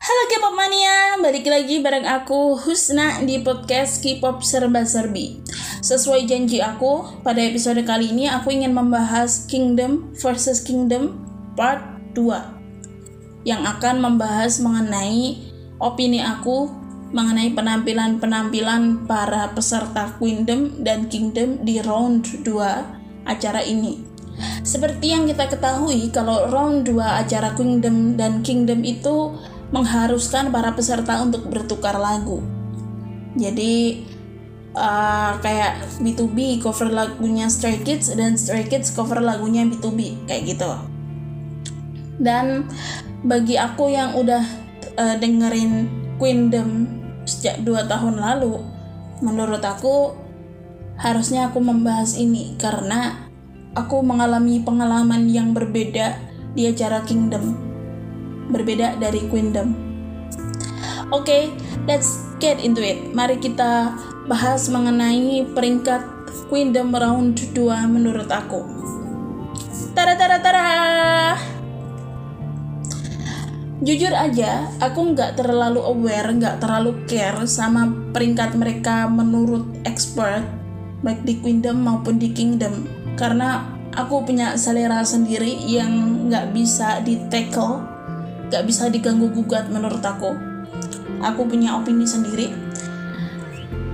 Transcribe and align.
Halo 0.00 0.32
K-pop 0.32 0.56
mania, 0.56 1.20
balik 1.20 1.44
lagi 1.44 1.84
bareng 1.84 2.08
aku 2.08 2.56
Husna 2.56 3.20
di 3.20 3.36
podcast 3.44 4.00
K-pop 4.00 4.40
serba 4.40 4.80
serbi. 4.88 5.44
Sesuai 5.84 6.24
janji 6.24 6.64
aku, 6.64 7.20
pada 7.20 7.44
episode 7.44 7.84
kali 7.84 8.08
ini 8.08 8.24
aku 8.24 8.48
ingin 8.48 8.72
membahas 8.72 9.44
Kingdom 9.44 10.16
versus 10.16 10.64
Kingdom 10.64 11.20
Part 11.52 11.84
2 12.16 13.44
yang 13.44 13.68
akan 13.68 14.00
membahas 14.00 14.56
mengenai 14.64 15.36
opini 15.76 16.24
aku 16.24 16.72
mengenai 17.12 17.52
penampilan-penampilan 17.52 19.04
para 19.04 19.52
peserta 19.52 20.16
Kingdom 20.16 20.80
dan 20.80 21.12
Kingdom 21.12 21.60
di 21.60 21.76
round 21.84 22.24
2 22.40 23.28
acara 23.28 23.60
ini. 23.68 24.00
Seperti 24.64 25.12
yang 25.12 25.28
kita 25.28 25.44
ketahui 25.52 26.08
kalau 26.08 26.48
round 26.48 26.88
2 26.88 26.96
acara 27.04 27.52
Kingdom 27.52 28.16
dan 28.16 28.40
Kingdom 28.40 28.80
itu 28.80 29.36
mengharuskan 29.70 30.50
para 30.50 30.74
peserta 30.74 31.22
untuk 31.22 31.46
bertukar 31.46 31.94
lagu. 31.98 32.42
Jadi 33.38 34.02
uh, 34.74 35.38
kayak 35.38 36.02
B2B 36.02 36.58
cover 36.58 36.90
lagunya 36.90 37.46
Stray 37.46 37.82
Kids 37.86 38.10
dan 38.14 38.34
Stray 38.34 38.66
Kids 38.66 38.90
cover 38.90 39.22
lagunya 39.22 39.62
B2B 39.66 40.26
kayak 40.26 40.42
gitu. 40.46 40.70
Dan 42.20 42.68
bagi 43.24 43.56
aku 43.56 43.88
yang 43.94 44.18
udah 44.18 44.44
uh, 44.98 45.16
dengerin 45.16 45.88
Queendom 46.20 46.84
sejak 47.24 47.64
2 47.64 47.88
tahun 47.88 48.20
lalu, 48.20 48.60
menurut 49.24 49.62
aku 49.64 50.12
harusnya 51.00 51.48
aku 51.48 51.64
membahas 51.64 52.18
ini 52.20 52.60
karena 52.60 53.30
aku 53.72 54.04
mengalami 54.04 54.60
pengalaman 54.60 55.30
yang 55.32 55.56
berbeda 55.56 56.18
di 56.52 56.68
acara 56.68 57.00
Kingdom 57.06 57.69
berbeda 58.50 58.98
dari 58.98 59.24
Queendom. 59.30 59.72
Oke, 61.10 61.26
okay, 61.26 61.42
let's 61.90 62.22
get 62.38 62.62
into 62.62 62.78
it. 62.86 63.10
Mari 63.10 63.42
kita 63.42 63.98
bahas 64.30 64.70
mengenai 64.70 65.42
peringkat 65.50 66.06
Queendom 66.46 66.94
round 66.94 67.34
2 67.34 67.54
menurut 67.90 68.30
aku. 68.30 68.62
Tara 69.90 70.14
tara 70.14 70.38
tara. 70.38 70.68
Jujur 73.82 74.14
aja, 74.14 74.70
aku 74.78 75.16
nggak 75.16 75.40
terlalu 75.40 75.82
aware, 75.82 76.30
nggak 76.30 76.62
terlalu 76.62 76.94
care 77.10 77.42
sama 77.50 77.90
peringkat 78.14 78.54
mereka 78.54 79.10
menurut 79.10 79.66
expert, 79.82 80.46
baik 81.02 81.26
di 81.26 81.42
Queendom 81.42 81.80
maupun 81.80 82.22
di 82.22 82.30
Kingdom. 82.30 82.86
Karena 83.18 83.66
aku 83.98 84.22
punya 84.22 84.54
selera 84.54 85.02
sendiri 85.02 85.66
yang 85.66 86.28
nggak 86.30 86.54
bisa 86.54 87.02
di 87.02 87.18
tackle 87.26 87.89
gak 88.50 88.66
bisa 88.66 88.90
diganggu 88.90 89.30
gugat 89.30 89.70
menurut 89.70 90.02
aku. 90.02 90.34
Aku 91.22 91.46
punya 91.46 91.78
opini 91.78 92.04
sendiri. 92.04 92.50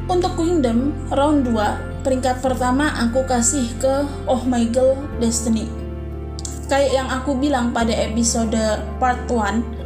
Untuk 0.09 0.35
Kingdom 0.41 0.97
round 1.12 1.45
2 1.45 2.03
peringkat 2.07 2.41
pertama 2.41 2.89
aku 3.05 3.27
kasih 3.27 3.69
ke 3.77 4.07
Oh 4.25 4.43
My 4.49 4.65
Girl 4.73 4.97
Destiny. 5.21 5.69
Kayak 6.67 6.91
yang 7.05 7.09
aku 7.12 7.39
bilang 7.39 7.71
pada 7.71 7.93
episode 7.95 8.59
part 8.99 9.21
1 9.29 9.77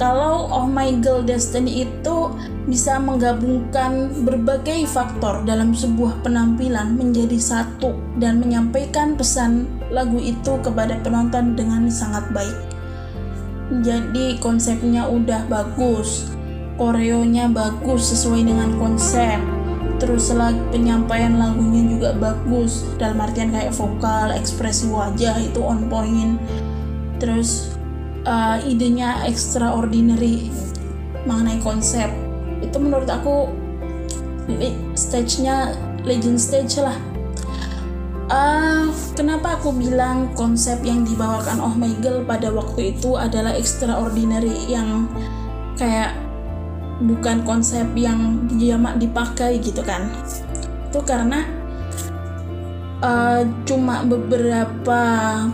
kalau 0.00 0.48
Oh 0.48 0.64
My 0.64 0.94
Girl 1.04 1.20
Destiny 1.20 1.84
itu 1.84 2.32
bisa 2.64 2.96
menggabungkan 2.96 4.24
berbagai 4.24 4.88
faktor 4.88 5.44
dalam 5.44 5.76
sebuah 5.76 6.22
penampilan 6.24 6.96
menjadi 6.96 7.36
satu 7.36 7.92
dan 8.16 8.40
menyampaikan 8.40 9.18
pesan 9.18 9.68
lagu 9.90 10.16
itu 10.16 10.56
kepada 10.64 10.96
penonton 11.02 11.58
dengan 11.58 11.90
sangat 11.92 12.24
baik 12.32 12.71
jadi 13.80 14.36
konsepnya 14.36 15.08
udah 15.08 15.48
bagus. 15.48 16.28
Koreonya 16.76 17.48
bagus 17.48 18.12
sesuai 18.12 18.44
dengan 18.44 18.76
konsep. 18.76 19.40
Terus 19.96 20.34
lagi 20.34 20.58
penyampaian 20.68 21.40
lagunya 21.40 21.86
juga 21.88 22.10
bagus. 22.12 22.84
Dalam 23.00 23.22
artian 23.22 23.54
kayak 23.54 23.72
vokal 23.72 24.34
ekspresi 24.36 24.90
wajah 24.92 25.40
itu 25.40 25.62
on 25.64 25.88
point. 25.88 26.36
Terus 27.16 27.72
uh, 28.28 28.60
idenya 28.66 29.24
extraordinary 29.24 30.52
mengenai 31.24 31.62
konsep. 31.62 32.10
Itu 32.60 32.76
menurut 32.82 33.08
aku 33.08 33.48
stage-nya 34.98 35.72
legend 36.02 36.42
stage 36.42 36.82
lah 36.82 36.98
Uh, 38.30 38.86
kenapa 39.18 39.58
aku 39.58 39.74
bilang 39.74 40.30
konsep 40.38 40.78
yang 40.86 41.02
dibawakan 41.02 41.58
Oh 41.58 41.74
Michael 41.74 42.22
pada 42.22 42.54
waktu 42.54 42.94
itu 42.94 43.18
adalah 43.18 43.50
extraordinary 43.52 44.70
yang 44.70 45.10
kayak 45.74 46.14
bukan 47.02 47.42
konsep 47.42 47.84
yang 47.98 48.46
jamak 48.56 48.96
dipakai 49.02 49.58
gitu 49.58 49.82
kan? 49.82 50.06
Itu 50.88 51.02
karena 51.02 51.42
uh, 53.02 53.42
cuma 53.66 54.06
beberapa 54.06 55.02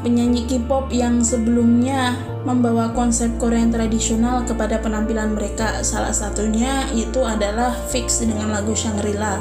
penyanyi 0.05 0.45
K-pop 0.45 0.93
yang 0.93 1.25
sebelumnya 1.25 2.15
membawa 2.45 2.93
konsep 2.93 3.33
Korea 3.41 3.65
tradisional 3.67 4.45
kepada 4.45 4.79
penampilan 4.79 5.35
mereka. 5.35 5.81
Salah 5.83 6.13
satunya 6.13 6.87
itu 6.95 7.25
adalah 7.25 7.75
Fix 7.91 8.23
dengan 8.23 8.53
lagu 8.53 8.77
Shangri-La. 8.77 9.41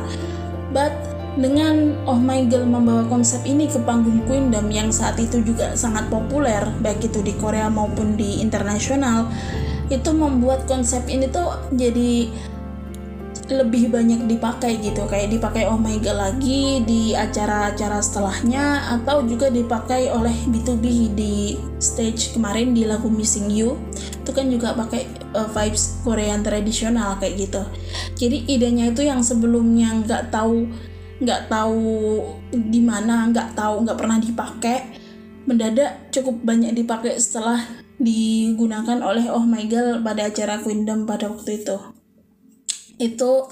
But 0.71 1.06
dengan 1.37 1.93
Oh 2.09 2.17
My 2.17 2.49
Girl 2.49 2.65
membawa 2.65 3.05
konsep 3.05 3.45
ini 3.45 3.69
ke 3.69 3.77
panggung 3.85 4.25
Queendom 4.25 4.67
yang 4.73 4.89
saat 4.89 5.21
itu 5.21 5.39
juga 5.45 5.77
sangat 5.77 6.09
populer 6.09 6.65
baik 6.81 7.07
itu 7.13 7.21
di 7.21 7.37
Korea 7.37 7.69
maupun 7.69 8.17
di 8.17 8.41
internasional 8.41 9.29
itu 9.87 10.11
membuat 10.11 10.67
konsep 10.67 11.05
ini 11.07 11.29
tuh 11.31 11.47
jadi 11.71 12.27
lebih 13.47 13.87
banyak 13.87 14.27
dipakai 14.27 14.75
gitu. 14.83 15.07
Kayak 15.07 15.39
dipakai 15.39 15.71
Oh 15.71 15.79
My 15.79 15.95
Girl 16.03 16.19
lagi 16.19 16.83
di 16.83 17.15
acara-acara 17.15 18.03
setelahnya 18.03 18.91
atau 18.99 19.23
juga 19.23 19.47
dipakai 19.47 20.11
oleh 20.11 20.35
B2B 20.51 21.15
di 21.15 21.55
stage 21.79 22.35
kemarin 22.35 22.75
di 22.75 22.83
lagu 22.83 23.07
Missing 23.07 23.47
You. 23.47 23.79
Itu 24.19 24.35
kan 24.35 24.51
juga 24.51 24.75
pakai 24.75 25.07
uh, 25.31 25.47
vibes 25.47 26.03
Korean 26.03 26.43
tradisional 26.43 27.15
kayak 27.23 27.47
gitu. 27.47 27.63
Jadi 28.19 28.51
idenya 28.51 28.91
itu 28.91 29.07
yang 29.07 29.23
sebelumnya 29.23 29.95
nggak 30.03 30.27
tahu 30.27 30.67
nggak 31.17 31.49
tahu 31.49 32.21
di 32.53 32.81
mana 32.81 33.25
nggak 33.29 33.57
tahu 33.57 33.85
nggak 33.85 33.97
pernah 33.97 34.17
dipakai. 34.21 34.77
Mendadak 35.47 36.11
cukup 36.11 36.43
banyak 36.43 36.75
dipakai 36.75 37.15
setelah 37.15 37.63
digunakan 37.97 39.01
oleh 39.01 39.25
Oh 39.33 39.47
My 39.47 39.65
Girl 39.65 40.03
pada 40.05 40.29
acara 40.29 40.61
Queendom 40.61 41.09
pada 41.09 41.31
waktu 41.31 41.65
itu. 41.65 41.77
Itu 43.01 43.49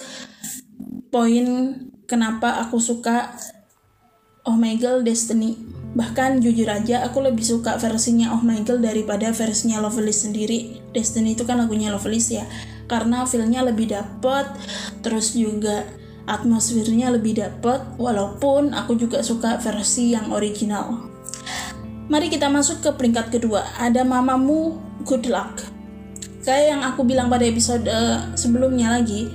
poin 1.09 1.45
kenapa 2.05 2.61
aku 2.61 2.77
suka 2.77 3.33
Oh 4.45 4.53
My 4.53 4.77
Girl 4.77 5.01
Destiny. 5.01 5.57
Bahkan 5.95 6.43
jujur 6.43 6.67
aja 6.67 7.07
aku 7.07 7.23
lebih 7.23 7.41
suka 7.41 7.79
versinya 7.81 8.35
Oh 8.37 8.43
My 8.43 8.61
Girl 8.61 8.83
daripada 8.83 9.33
versinya 9.33 9.81
Loveless 9.81 10.27
sendiri. 10.27 10.83
Destiny 10.93 11.33
itu 11.33 11.47
kan 11.47 11.57
lagunya 11.57 11.89
Loveless 11.89 12.29
ya. 12.29 12.45
Karena 12.85 13.25
feelnya 13.25 13.65
lebih 13.65 13.89
dapet 13.89 14.45
terus 15.01 15.33
juga 15.33 15.87
atmosfernya 16.25 17.13
lebih 17.13 17.37
dapet 17.37 17.81
walaupun 18.01 18.73
aku 18.73 18.97
juga 18.97 19.21
suka 19.21 19.61
versi 19.61 20.13
yang 20.13 20.33
original. 20.33 21.09
Mari 22.05 22.29
kita 22.29 22.49
masuk 22.49 22.85
ke 22.85 22.89
peringkat 22.93 23.33
kedua. 23.33 23.65
Ada 23.81 24.05
Mamamu 24.05 24.77
Good 25.05 25.25
Luck. 25.25 25.65
Kayak 26.45 26.65
yang 26.77 26.81
aku 26.85 27.01
bilang 27.01 27.33
pada 27.33 27.41
episode 27.41 27.89
uh, 27.89 28.29
sebelumnya 28.37 28.93
lagi, 29.01 29.33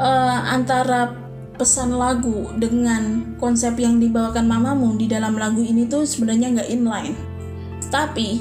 uh, 0.00 0.40
antara 0.48 1.12
pesan 1.56 1.92
lagu 1.92 2.52
dengan 2.56 3.36
konsep 3.36 3.76
yang 3.76 4.00
dibawakan 4.00 4.48
Mamamu 4.48 4.96
di 4.96 5.08
dalam 5.08 5.36
lagu 5.36 5.60
ini 5.60 5.84
tuh 5.84 6.08
sebenarnya 6.08 6.56
nggak 6.56 6.70
inline. 6.72 7.16
Tapi 7.92 8.40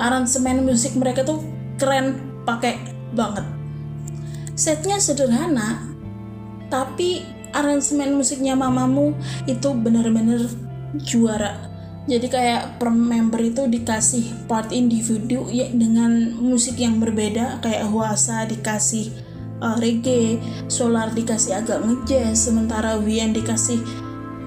aransemen 0.00 0.64
musik 0.64 0.96
mereka 0.96 1.28
tuh 1.28 1.44
keren, 1.76 2.16
pakai 2.48 2.80
banget. 3.12 3.44
Setnya 4.56 4.96
sederhana, 4.96 5.93
tapi 6.72 7.22
aransemen 7.54 8.18
musiknya 8.18 8.58
mamamu 8.58 9.14
itu 9.46 9.70
benar-benar 9.72 10.50
juara. 10.98 11.70
Jadi 12.04 12.28
kayak 12.28 12.76
per 12.76 12.92
member 12.92 13.40
itu 13.40 13.64
dikasih 13.64 14.44
part 14.44 14.68
individu 14.76 15.48
ya 15.48 15.72
dengan 15.72 16.36
musik 16.36 16.76
yang 16.76 17.00
berbeda. 17.00 17.64
Kayak 17.64 17.88
Huasa 17.88 18.44
dikasih 18.44 19.08
uh, 19.64 19.80
reggae, 19.80 20.36
Solar 20.68 21.16
dikasih 21.16 21.64
agak 21.64 21.80
ngejazz, 21.80 22.52
sementara 22.52 23.00
Wian 23.00 23.32
dikasih 23.32 23.80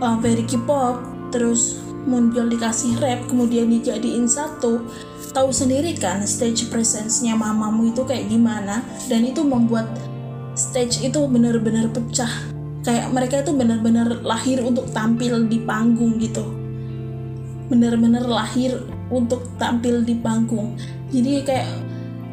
uh, 0.05 0.21
very 0.21 0.45
K-pop, 0.45 1.01
terus 1.33 1.81
Moonbyul 2.07 2.47
dikasih 2.55 3.03
rap, 3.03 3.25
kemudian 3.27 3.67
dijadiin 3.67 4.29
satu. 4.29 4.85
Tahu 5.35 5.49
sendiri 5.51 5.91
kan 5.97 6.23
stage 6.23 6.71
presence-nya 6.71 7.35
mamamu 7.35 7.91
itu 7.91 8.05
kayak 8.07 8.31
gimana? 8.31 8.79
Dan 9.11 9.27
itu 9.27 9.43
membuat 9.43 9.91
stage 10.57 11.05
itu 11.05 11.21
benar-benar 11.29 11.93
pecah. 11.93 12.49
Kayak 12.81 13.13
mereka 13.13 13.35
itu 13.45 13.53
benar-benar 13.53 14.25
lahir 14.25 14.65
untuk 14.65 14.89
tampil 14.89 15.45
di 15.45 15.61
panggung 15.61 16.17
gitu. 16.17 16.41
Benar-benar 17.69 18.25
lahir 18.25 18.81
untuk 19.13 19.45
tampil 19.61 20.01
di 20.01 20.17
panggung. 20.17 20.73
Jadi 21.13 21.45
kayak 21.45 21.69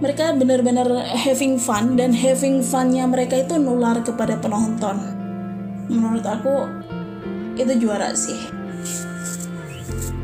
mereka 0.00 0.32
benar-benar 0.32 0.88
having 1.04 1.60
fun 1.60 2.00
dan 2.00 2.16
having 2.16 2.64
funnya 2.64 3.04
mereka 3.04 3.44
itu 3.44 3.60
nular 3.60 4.00
kepada 4.00 4.40
penonton. 4.40 4.96
Menurut 5.92 6.24
aku 6.24 6.64
itu 7.60 7.76
juara 7.76 8.16
sih. 8.16 8.40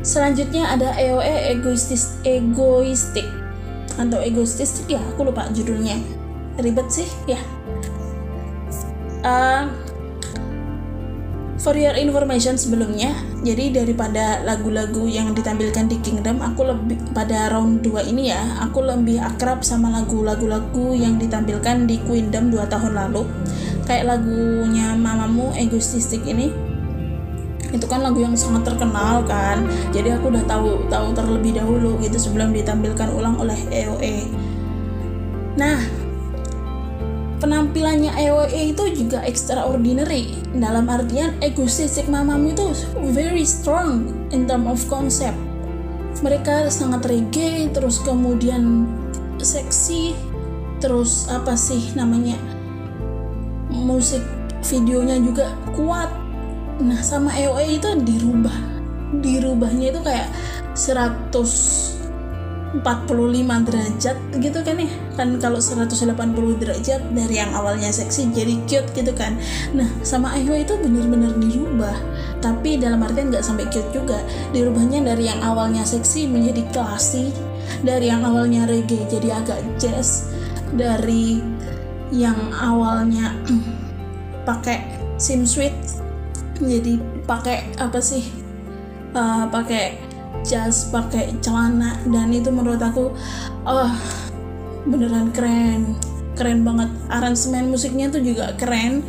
Selanjutnya 0.01 0.73
ada 0.73 0.97
EOE 0.97 1.53
egoistis 1.53 2.17
egoistik. 2.25 3.27
Atau 3.99 4.17
egoistis 4.23 4.81
ya 4.89 4.97
aku 5.13 5.29
lupa 5.29 5.45
judulnya. 5.53 5.99
Ribet 6.57 6.87
sih 6.89 7.07
ya 7.29 7.39
uh, 9.21 9.69
for 11.61 11.77
your 11.77 11.93
information 11.93 12.57
sebelumnya 12.57 13.13
jadi 13.41 13.81
daripada 13.85 14.41
lagu-lagu 14.45 15.05
yang 15.09 15.33
ditampilkan 15.33 15.89
di 15.89 15.97
Kingdom 16.01 16.41
aku 16.41 16.65
lebih 16.65 16.97
pada 17.13 17.49
round 17.53 17.81
2 17.85 18.09
ini 18.13 18.33
ya 18.33 18.41
aku 18.61 18.85
lebih 18.85 19.21
akrab 19.21 19.65
sama 19.65 19.89
lagu-lagu-lagu 19.93 20.93
yang 20.93 21.17
ditampilkan 21.17 21.89
di 21.89 21.97
Queendom 22.05 22.53
2 22.53 22.69
tahun 22.69 22.93
lalu. 22.93 23.25
Kayak 23.89 24.13
lagunya 24.13 24.93
Mamamu 24.93 25.57
Egoististik 25.57 26.21
ini. 26.29 26.53
Itu 27.71 27.87
kan 27.87 28.03
lagu 28.03 28.19
yang 28.19 28.35
sangat 28.35 28.67
terkenal 28.67 29.23
kan 29.23 29.63
jadi 29.95 30.19
aku 30.19 30.27
udah 30.27 30.43
tahu 30.43 30.91
tahu 30.91 31.15
terlebih 31.15 31.55
dahulu 31.55 31.95
gitu 32.03 32.19
sebelum 32.19 32.51
ditampilkan 32.51 33.07
ulang 33.15 33.39
oleh 33.39 33.55
EOE 33.71 34.27
nah 35.55 35.79
penampilannya 37.41 38.13
EOE 38.13 38.77
itu 38.77 38.83
juga 38.93 39.25
extraordinary. 39.25 40.37
Dalam 40.53 40.85
artian 40.85 41.33
egoistic 41.41 42.05
mamamu 42.05 42.53
itu 42.53 42.69
very 43.11 43.41
strong 43.41 44.13
in 44.29 44.45
term 44.45 44.69
of 44.69 44.77
concept. 44.85 45.35
Mereka 46.21 46.69
sangat 46.69 47.09
reggae 47.09 47.73
terus 47.73 47.97
kemudian 48.05 48.85
seksi 49.41 50.13
terus 50.77 51.25
apa 51.33 51.57
sih 51.57 51.97
namanya 51.97 52.37
musik 53.73 54.21
videonya 54.61 55.17
juga 55.17 55.57
kuat. 55.73 56.13
Nah 56.77 57.01
sama 57.01 57.33
EOE 57.33 57.81
itu 57.81 57.89
dirubah. 58.05 58.57
Dirubahnya 59.17 59.91
itu 59.91 59.99
kayak 60.05 60.29
100 60.77 62.00
45 62.71 63.67
derajat 63.67 64.17
gitu 64.39 64.59
kan 64.63 64.79
ya. 64.79 64.89
Kan 65.19 65.35
kalau 65.43 65.59
180 65.59 66.07
derajat 66.55 67.01
dari 67.11 67.35
yang 67.35 67.51
awalnya 67.51 67.91
seksi 67.91 68.31
jadi 68.31 68.55
cute 68.63 68.89
gitu 68.95 69.11
kan. 69.11 69.35
Nah 69.75 69.87
sama 70.07 70.31
Ayo 70.39 70.55
itu 70.55 70.79
bener-bener 70.79 71.35
dirubah. 71.35 71.95
Tapi 72.39 72.79
dalam 72.79 73.03
artian 73.03 73.27
nggak 73.27 73.43
sampai 73.43 73.67
cute 73.67 73.91
juga. 73.91 74.23
Dirubahnya 74.55 75.03
dari 75.03 75.27
yang 75.27 75.43
awalnya 75.43 75.83
seksi 75.83 76.31
menjadi 76.31 76.63
classy. 76.71 77.35
Dari 77.83 78.07
yang 78.07 78.23
awalnya 78.23 78.63
reggae 78.63 79.03
jadi 79.11 79.43
agak 79.43 79.59
jazz. 79.75 80.31
Dari 80.71 81.43
yang 82.15 82.39
awalnya 82.55 83.35
pakai 84.47 84.83
sim 85.19 85.43
sweet 85.43 85.75
jadi 86.63 86.95
pakai 87.27 87.75
apa 87.83 87.99
sih? 87.99 88.23
Uh, 89.11 89.43
pakai 89.51 90.10
jas 90.41 90.89
pakai 90.89 91.37
celana 91.39 91.97
dan 92.09 92.33
itu 92.33 92.49
menurut 92.49 92.81
aku 92.81 93.13
oh 93.65 93.93
beneran 94.85 95.29
keren. 95.33 95.93
Keren 96.33 96.65
banget. 96.65 96.89
Aransemen 97.11 97.69
musiknya 97.69 98.09
tuh 98.09 98.23
juga 98.23 98.55
keren. 98.57 99.05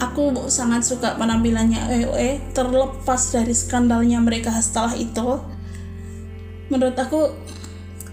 Aku 0.00 0.32
sangat 0.48 0.86
suka 0.86 1.18
penampilannya 1.20 1.76
EOE 2.00 2.56
terlepas 2.56 3.20
dari 3.36 3.52
skandalnya 3.52 4.16
mereka 4.22 4.54
setelah 4.56 4.96
itu. 4.96 5.44
Menurut 6.72 6.96
aku 6.96 7.34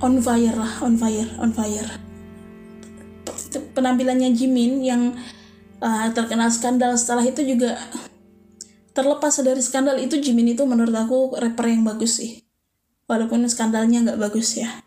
on 0.03 0.19
fire 0.19 0.57
lah 0.57 0.73
on 0.83 0.99
fire 0.99 1.29
on 1.39 1.53
fire. 1.55 1.87
Penampilannya 3.77 4.33
Jimin 4.35 4.83
yang 4.83 5.15
uh, 5.79 6.09
terkena 6.11 6.49
skandal 6.51 6.97
setelah 6.97 7.23
itu 7.23 7.45
juga 7.45 7.77
terlepas 8.91 9.31
dari 9.45 9.61
skandal 9.61 10.01
itu 10.01 10.17
Jimin 10.17 10.57
itu 10.57 10.65
menurut 10.65 10.93
aku 10.97 11.37
rapper 11.37 11.69
yang 11.69 11.85
bagus 11.85 12.17
sih 12.17 12.46
walaupun 13.07 13.47
skandalnya 13.47 14.03
nggak 14.03 14.19
bagus 14.19 14.59
ya. 14.59 14.83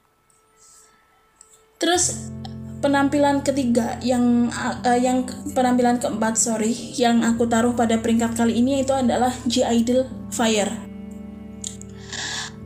Terus 1.81 2.28
penampilan 2.84 3.40
ketiga 3.40 3.96
yang 4.05 4.52
uh, 4.52 4.96
yang 5.00 5.25
penampilan 5.56 5.96
keempat 6.00 6.37
sorry 6.37 6.72
yang 6.96 7.25
aku 7.25 7.49
taruh 7.49 7.72
pada 7.72 7.96
peringkat 8.00 8.37
kali 8.37 8.61
ini 8.61 8.84
itu 8.84 8.93
adalah 8.93 9.32
G 9.49 9.64
Idol 9.64 10.05
Fire. 10.28 10.72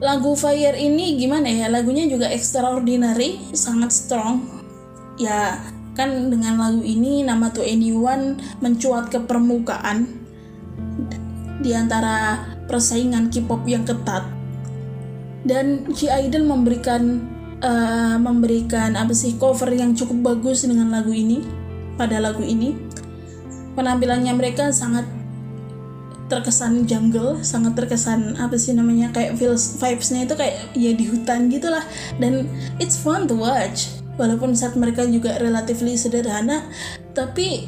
Lagu 0.02 0.34
Fire 0.34 0.74
ini 0.74 1.14
gimana 1.14 1.46
ya? 1.46 1.70
Lagunya 1.70 2.10
juga 2.10 2.26
extraordinary 2.26 3.38
sangat 3.54 3.94
strong. 3.94 4.42
Ya 5.14 5.62
kan 5.94 6.10
dengan 6.26 6.58
lagu 6.58 6.82
ini 6.82 7.22
nama 7.22 7.54
To 7.54 7.62
Anyone 7.62 8.42
mencuat 8.58 9.14
ke 9.14 9.22
permukaan 9.22 10.10
di 11.62 11.70
antara 11.70 12.42
persaingan 12.66 13.30
K-pop 13.30 13.62
yang 13.70 13.86
ketat 13.86 14.33
dan 15.44 15.84
G 15.92 16.08
Idol 16.08 16.48
memberikan 16.48 17.20
uh, 17.60 18.16
memberikan 18.16 18.96
apa 18.96 19.12
sih 19.12 19.36
cover 19.36 19.68
yang 19.72 19.92
cukup 19.92 20.34
bagus 20.34 20.64
dengan 20.64 20.92
lagu 20.92 21.12
ini 21.12 21.44
pada 22.00 22.18
lagu 22.18 22.42
ini. 22.42 22.76
Penampilannya 23.74 24.32
mereka 24.34 24.70
sangat 24.70 25.04
terkesan 26.24 26.88
jungle 26.88 27.44
sangat 27.44 27.76
terkesan 27.76 28.40
apa 28.40 28.56
sih 28.56 28.72
namanya 28.72 29.12
kayak 29.12 29.36
feels 29.36 29.76
vibesnya 29.76 30.24
itu 30.24 30.34
kayak 30.34 30.72
ya 30.72 30.96
di 30.96 31.04
hutan 31.08 31.52
gitulah. 31.52 31.84
Dan 32.16 32.48
it's 32.80 32.96
fun 32.96 33.28
to 33.28 33.36
watch. 33.36 33.92
Walaupun 34.14 34.54
saat 34.54 34.78
mereka 34.78 35.02
juga 35.04 35.36
relatively 35.42 35.98
sederhana 35.98 36.64
tapi 37.12 37.66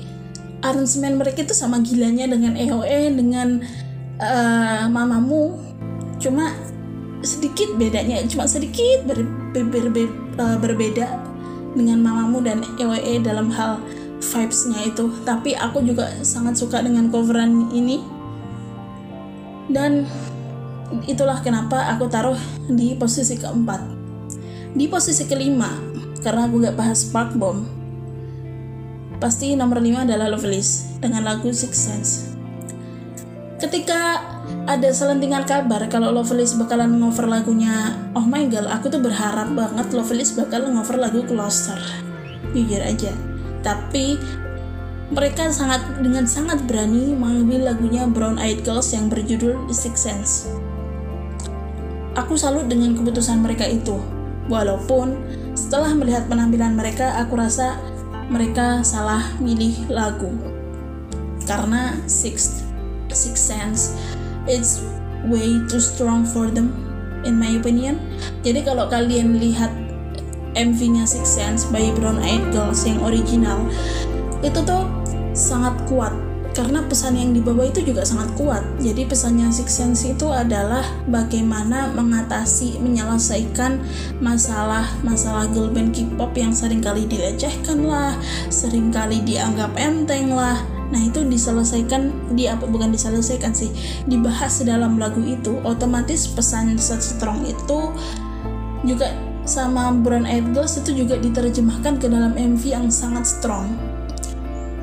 aransemen 0.63 1.19
mereka 1.19 1.43
itu 1.43 1.55
sama 1.55 1.83
gilanya 1.83 2.31
dengan 2.31 2.55
EOE 2.55 3.13
dengan 3.13 3.61
uh, 4.23 4.87
mamamu. 4.89 5.59
Cuma 6.17 6.55
sedikit 7.27 7.75
bedanya 7.75 8.23
cuma 8.31 8.47
sedikit 8.47 9.03
ber, 9.05 9.27
ber, 9.51 9.67
ber, 9.67 9.87
ber, 9.91 10.09
uh, 10.39 10.57
berbeda 10.63 11.07
dengan 11.75 12.01
mamamu 12.01 12.41
dan 12.41 12.63
EWE 12.79 13.21
dalam 13.21 13.51
hal 13.51 13.83
vibesnya 14.23 14.87
itu. 14.87 15.11
Tapi 15.27 15.59
aku 15.59 15.83
juga 15.83 16.09
sangat 16.23 16.57
suka 16.57 16.81
dengan 16.81 17.11
coveran 17.11 17.69
ini. 17.75 18.01
Dan 19.67 20.07
itulah 21.11 21.43
kenapa 21.43 21.91
aku 21.91 22.07
taruh 22.07 22.39
di 22.71 22.95
posisi 22.95 23.35
keempat. 23.35 23.83
Di 24.73 24.87
posisi 24.87 25.27
kelima 25.27 25.75
karena 26.23 26.47
aku 26.47 26.63
gak 26.63 26.79
bahas 26.79 27.03
Spark 27.03 27.35
Bomb 27.35 27.67
pasti 29.17 29.57
nomor 29.57 29.81
lima 29.81 30.05
adalah 30.05 30.29
Loveless 30.29 31.01
dengan 31.01 31.25
lagu 31.25 31.49
Six 31.49 31.73
Sense 31.73 32.36
ketika 33.57 34.21
ada 34.69 34.93
selentingan 34.93 35.49
kabar 35.49 35.89
kalau 35.89 36.13
Loveless 36.13 36.55
bakalan 36.61 37.01
ngover 37.01 37.25
lagunya 37.25 37.97
Oh 38.13 38.25
My 38.25 38.45
Girl, 38.47 38.69
aku 38.69 38.93
tuh 38.93 39.01
berharap 39.01 39.57
banget 39.57 39.89
Loveless 39.97 40.37
bakal 40.37 40.69
ngover 40.69 41.01
lagu 41.01 41.25
Closer. 41.25 41.81
Jujur 42.53 42.83
aja. 42.85 43.13
Tapi 43.65 44.21
mereka 45.11 45.49
sangat 45.55 45.83
dengan 46.03 46.27
sangat 46.27 46.67
berani 46.67 47.15
mengambil 47.15 47.73
lagunya 47.73 48.05
Brown 48.11 48.37
Eyed 48.37 48.67
Girls 48.67 48.91
yang 48.93 49.09
berjudul 49.09 49.71
The 49.71 49.77
Six 49.77 49.95
Sense. 49.97 50.33
Aku 52.17 52.35
salut 52.35 52.67
dengan 52.67 52.97
keputusan 52.97 53.41
mereka 53.41 53.69
itu. 53.69 53.97
Walaupun 54.47 55.17
setelah 55.59 55.93
melihat 55.95 56.27
penampilan 56.31 56.75
mereka, 56.75 57.19
aku 57.19 57.39
rasa 57.39 57.77
mereka 58.27 58.83
salah 58.83 59.37
milih 59.39 59.91
lagu. 59.91 60.33
Karena 61.47 61.95
Six 62.11 62.66
Six 63.17 63.41
Sense. 63.41 63.97
It's 64.45 64.85
way 65.25 65.65
too 65.67 65.81
strong 65.81 66.29
for 66.29 66.53
them 66.53 66.71
in 67.25 67.41
my 67.41 67.57
opinion. 67.57 67.99
Jadi 68.45 68.63
kalau 68.63 68.87
kalian 68.93 69.41
lihat 69.41 69.73
MV-nya 70.57 71.09
Six 71.09 71.25
Sense 71.27 71.65
by 71.73 71.93
Brown 71.97 72.23
Eyed 72.23 72.53
Girls 72.55 72.85
yang 72.85 73.01
original 73.03 73.67
itu 74.41 74.61
tuh 74.63 74.85
sangat 75.37 75.75
kuat. 75.89 76.13
Karena 76.57 76.81
pesan 76.81 77.21
yang 77.21 77.37
dibawa 77.37 77.69
itu 77.69 77.85
juga 77.85 78.01
sangat 78.01 78.33
kuat. 78.33 78.65
Jadi 78.81 79.05
pesannya 79.05 79.53
Six 79.53 79.69
Sense 79.77 80.09
itu 80.09 80.25
adalah 80.33 80.81
bagaimana 81.05 81.93
mengatasi, 81.93 82.81
menyelesaikan 82.81 83.77
masalah-masalah 84.25 85.53
girl 85.53 85.69
band 85.69 85.93
K-pop 85.93 86.33
yang 86.33 86.57
sering 86.57 86.81
kali 86.81 87.05
dilecehkan 87.05 87.85
lah, 87.85 88.17
sering 88.49 88.89
kali 88.89 89.21
dianggap 89.21 89.77
enteng 89.77 90.33
lah, 90.33 90.57
Nah 90.87 91.03
itu 91.03 91.27
diselesaikan 91.27 92.35
di 92.39 92.47
apa 92.47 92.63
bukan 92.67 92.95
diselesaikan 92.95 93.51
sih 93.51 93.75
dibahas 94.07 94.63
dalam 94.63 95.03
lagu 95.03 95.19
itu 95.27 95.59
otomatis 95.67 96.31
pesan 96.31 96.79
strong 96.79 97.43
itu 97.43 97.91
juga 98.87 99.11
sama 99.47 99.95
Brown 99.95 100.27
Eyed 100.27 100.55
Girls 100.55 100.79
itu 100.79 101.07
juga 101.07 101.19
diterjemahkan 101.19 102.03
ke 102.03 102.07
dalam 102.07 102.35
MV 102.35 102.63
yang 102.67 102.87
sangat 102.91 103.27
strong. 103.27 103.75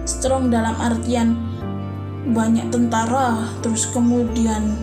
Strong 0.03 0.51
dalam 0.51 0.75
artian 0.79 1.36
banyak 2.24 2.72
tentara 2.72 3.51
terus 3.60 3.88
kemudian 3.91 4.75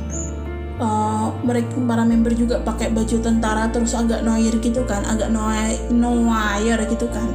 uh, 0.76 1.32
mereka 1.40 1.72
para 1.88 2.04
member 2.04 2.36
juga 2.36 2.60
pakai 2.60 2.92
baju 2.92 3.16
tentara 3.20 3.72
terus 3.72 3.96
agak 3.96 4.20
noir 4.20 4.52
gitu 4.60 4.84
kan 4.84 5.00
agak 5.08 5.32
noir 5.32 5.80
noir 5.88 6.76
gitu 6.84 7.08
kan 7.08 7.28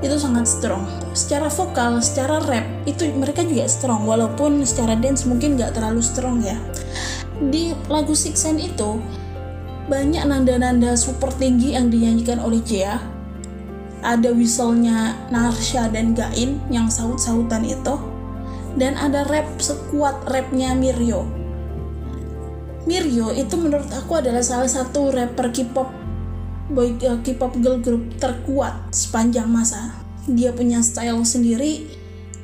itu 0.00 0.16
sangat 0.16 0.48
strong. 0.48 0.88
Secara 1.12 1.52
vokal 1.52 2.00
secara 2.00 2.40
rap 2.44 2.66
itu 2.88 3.08
mereka 3.12 3.44
juga 3.44 3.68
strong. 3.68 4.08
Walaupun 4.08 4.64
secara 4.64 4.96
dance 4.96 5.28
mungkin 5.28 5.60
nggak 5.60 5.76
terlalu 5.76 6.00
strong 6.00 6.40
ya. 6.40 6.56
Di 7.40 7.72
lagu 7.88 8.12
Six 8.16 8.40
Sense 8.40 8.60
itu 8.60 9.00
banyak 9.88 10.24
nanda-nanda 10.24 10.96
super 10.96 11.32
tinggi 11.34 11.74
yang 11.74 11.88
dinyanyikan 11.88 12.38
oleh 12.38 12.62
Jia 12.62 13.00
ada 14.00 14.32
whistle-nya 14.32 15.12
Narsha 15.28 15.92
dan 15.92 16.16
Gain 16.16 16.56
yang 16.72 16.88
saut-sautan 16.88 17.68
itu. 17.68 18.00
Dan 18.80 18.94
ada 18.94 19.26
rap 19.26 19.50
sekuat 19.58 20.30
rapnya 20.30 20.78
Miryo 20.78 21.40
Miryo 22.86 23.34
itu 23.34 23.58
menurut 23.58 23.90
aku 23.92 24.22
adalah 24.22 24.40
salah 24.40 24.70
satu 24.70 25.10
rapper 25.12 25.52
K-pop 25.52 25.99
boy 26.70 26.94
uh, 27.04 27.18
K-pop 27.20 27.58
girl 27.58 27.82
group 27.82 28.16
terkuat 28.16 28.94
sepanjang 28.94 29.50
masa. 29.50 29.94
Dia 30.30 30.54
punya 30.54 30.80
style 30.80 31.20
sendiri. 31.26 31.86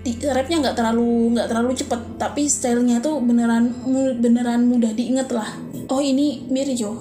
Di, 0.03 0.23
rapnya 0.31 0.63
nggak 0.63 0.77
terlalu 0.79 1.35
nggak 1.35 1.49
terlalu 1.51 1.71
cepet, 1.75 2.01
tapi 2.19 2.47
stylenya 2.47 3.03
tuh 3.03 3.19
beneran 3.19 3.75
beneran 4.23 4.71
mudah 4.71 4.95
diinget 4.95 5.31
lah. 5.35 5.51
Oh 5.91 5.99
ini 5.99 6.47
Miryo, 6.47 6.95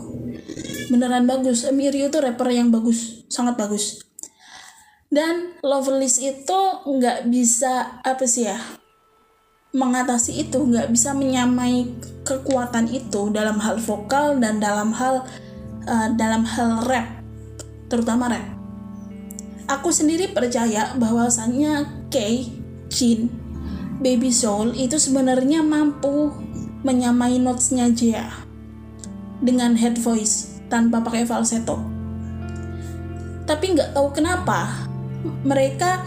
beneran 0.90 1.30
bagus. 1.30 1.70
Miryo 1.70 2.10
tuh 2.10 2.26
rapper 2.26 2.50
yang 2.50 2.74
bagus, 2.74 3.26
sangat 3.30 3.58
bagus. 3.58 4.02
Dan 5.10 5.54
Loveless 5.62 6.18
itu 6.18 6.62
nggak 6.82 7.30
bisa 7.30 8.02
apa 8.02 8.26
sih 8.26 8.50
ya 8.50 8.58
mengatasi 9.76 10.48
itu 10.48 10.64
nggak 10.64 10.88
bisa 10.88 11.12
menyamai 11.12 11.84
kekuatan 12.24 12.88
itu 12.88 13.28
dalam 13.36 13.60
hal 13.60 13.76
vokal 13.76 14.40
dan 14.40 14.64
dalam 14.64 14.96
hal 14.96 15.28
uh, 15.88 16.10
dalam 16.18 16.44
hal 16.46 16.86
rap 16.86 17.08
terutama 17.88 18.30
rap. 18.30 18.46
Aku 19.66 19.90
sendiri 19.90 20.30
percaya 20.30 20.94
bahwasannya 20.94 22.06
Kay, 22.14 22.54
Jin, 22.90 23.34
Baby 23.98 24.30
Soul 24.30 24.78
itu 24.78 25.02
sebenarnya 25.02 25.66
mampu 25.66 26.30
menyamai 26.86 27.42
notesnya 27.42 27.90
Jia 27.90 28.30
dengan 29.42 29.74
head 29.74 29.98
voice 29.98 30.62
tanpa 30.70 31.02
pakai 31.02 31.26
falsetto. 31.26 31.82
Tapi 33.50 33.66
nggak 33.74 33.98
tahu 33.98 34.14
kenapa 34.14 34.86
mereka 35.42 36.06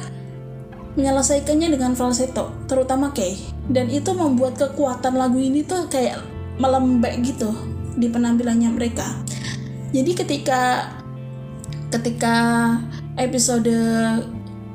menyelesaikannya 0.99 1.75
dengan 1.75 1.95
falsetto, 1.95 2.51
terutama 2.67 3.11
Kay. 3.15 3.39
Dan 3.71 3.91
itu 3.91 4.15
membuat 4.15 4.59
kekuatan 4.59 5.15
lagu 5.19 5.39
ini 5.39 5.63
tuh 5.63 5.87
kayak 5.87 6.19
melembek 6.59 7.23
gitu 7.23 7.55
di 7.99 8.07
penampilannya 8.11 8.71
mereka. 8.71 9.07
Jadi 9.95 10.13
ketika 10.13 10.93
ketika 11.89 12.37
episode 13.17 13.73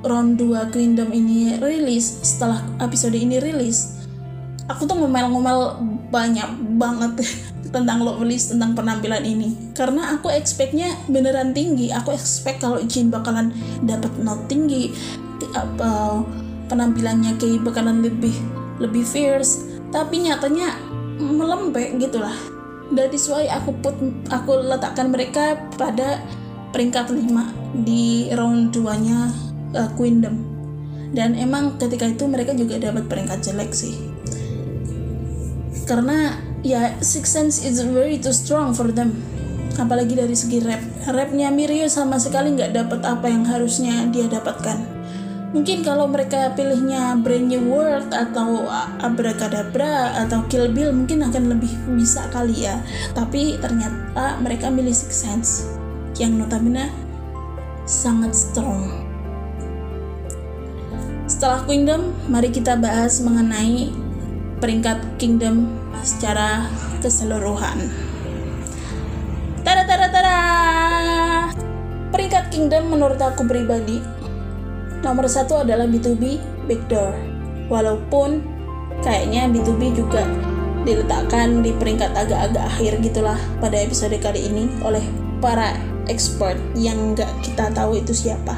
round 0.01 0.35
2 0.41 0.73
Kingdom 0.73 1.13
ini 1.13 1.61
rilis 1.61 2.21
setelah 2.25 2.59
episode 2.81 3.13
ini 3.13 3.37
rilis 3.37 4.03
aku 4.71 4.87
tuh 4.87 4.95
ngomel-ngomel 4.95 5.79
banyak 6.07 6.47
banget 6.79 7.23
tentang 7.75 8.05
Loveless 8.05 8.53
tentang 8.53 8.77
penampilan 8.77 9.25
ini. 9.25 9.73
Karena 9.73 10.13
aku 10.13 10.29
expectnya 10.29 10.93
beneran 11.09 11.57
tinggi. 11.57 11.89
Aku 11.89 12.13
expect 12.13 12.61
kalau 12.61 12.77
Jin 12.85 13.09
bakalan 13.09 13.49
dapat 13.81 14.13
not 14.21 14.45
tinggi 14.45 14.93
apa 15.57 16.21
penampilannya 16.69 17.35
kayak 17.41 17.65
bakalan 17.65 18.05
lebih 18.05 18.33
lebih 18.77 19.01
fierce. 19.01 19.65
Tapi 19.89 20.29
nyatanya 20.29 20.77
melembek 21.17 21.97
gitulah 21.97 22.33
dari 22.93 23.17
why 23.29 23.49
aku 23.49 23.73
put 23.81 23.97
aku 24.29 24.51
letakkan 24.69 25.09
mereka 25.09 25.57
pada 25.75 26.21
peringkat 26.73 27.09
5 27.09 27.85
di 27.85 28.29
round 28.33 28.73
2 28.73 29.05
nya 29.05 29.29
uh, 29.77 29.89
Queendom. 29.97 30.53
Dan 31.13 31.37
emang 31.37 31.77
ketika 31.77 32.09
itu 32.09 32.25
mereka 32.25 32.57
juga 32.57 32.81
dapat 32.81 33.05
peringkat 33.05 33.39
jelek 33.45 33.69
sih. 33.73 33.93
Karena 35.85 36.41
ya 36.65 36.97
Six 37.01 37.25
Sense 37.29 37.55
is 37.61 37.81
very 37.85 38.17
too 38.17 38.33
strong 38.33 38.73
for 38.73 38.89
them. 38.89 39.13
Apalagi 39.77 40.17
dari 40.17 40.33
segi 40.33 40.61
rap. 40.61 40.81
Rapnya 41.05 41.53
Mirio 41.53 41.85
sama 41.89 42.17
sekali 42.17 42.53
nggak 42.57 42.73
dapat 42.73 43.01
apa 43.05 43.25
yang 43.29 43.45
harusnya 43.45 44.09
dia 44.09 44.25
dapatkan 44.25 44.92
mungkin 45.53 45.85
kalau 45.85 46.09
mereka 46.09 46.51
pilihnya 46.57 47.13
Brand 47.21 47.47
New 47.47 47.69
World 47.69 48.09
atau 48.09 48.65
Abracadabra 48.99 50.25
atau 50.25 50.41
Kill 50.49 50.73
Bill 50.73 50.89
mungkin 50.89 51.21
akan 51.21 51.53
lebih 51.53 51.69
bisa 51.93 52.25
kali 52.33 52.65
ya 52.65 52.81
tapi 53.13 53.61
ternyata 53.61 54.41
mereka 54.41 54.73
milih 54.73 54.91
Six 54.91 55.13
Sense 55.13 55.51
yang 56.17 56.37
notabene 56.41 56.89
sangat 57.85 58.33
strong. 58.35 58.89
Setelah 61.27 61.63
Kingdom, 61.67 62.15
mari 62.29 62.51
kita 62.51 62.77
bahas 62.77 63.19
mengenai 63.23 63.91
peringkat 64.59 64.99
Kingdom 65.19 65.67
secara 66.03 66.67
keseluruhan. 67.03 67.91
Tada 69.63 69.83
tada 69.87 70.07
tada. 70.11 70.37
Peringkat 72.13 72.53
Kingdom 72.53 72.93
menurut 72.93 73.17
aku 73.17 73.43
pribadi 73.47 73.99
nomor 75.03 75.27
satu 75.27 75.61
adalah 75.61 75.85
B2B 75.85 76.39
Backdoor. 76.65 77.13
Walaupun 77.67 78.39
kayaknya 79.03 79.51
B2B 79.51 79.99
juga 79.99 80.23
diletakkan 80.83 81.63
di 81.63 81.71
peringkat 81.75 82.11
agak-agak 82.15 82.63
akhir 82.63 82.99
gitulah 83.03 83.39
pada 83.59 83.79
episode 83.79 84.15
kali 84.19 84.47
ini 84.47 84.67
oleh 84.83 85.03
para 85.39 85.75
expert 86.07 86.59
yang 86.75 87.15
nggak 87.15 87.29
kita 87.43 87.71
tahu 87.71 87.99
itu 87.99 88.11
siapa. 88.11 88.55